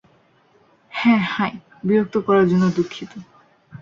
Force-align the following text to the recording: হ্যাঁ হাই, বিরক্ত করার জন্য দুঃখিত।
হ্যাঁ 0.91 1.23
হাই, 1.27 1.53
বিরক্ত 1.83 2.15
করার 2.27 2.45
জন্য 2.49 2.65
দুঃখিত। 2.75 3.11